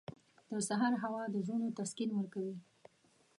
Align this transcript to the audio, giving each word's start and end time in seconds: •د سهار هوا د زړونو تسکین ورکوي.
•د 0.49 0.51
سهار 0.67 0.93
هوا 1.03 1.23
د 1.29 1.35
زړونو 1.45 1.69
تسکین 1.79 2.09
ورکوي. 2.13 2.55